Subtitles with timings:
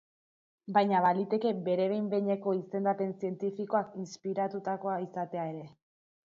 [0.77, 5.65] Baina baliteke bere behin-behineko izendapen zientifikoak inspiratutakoa izatea ere.